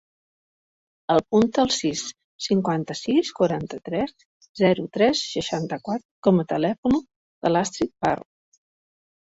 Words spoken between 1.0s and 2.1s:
Apunta el sis,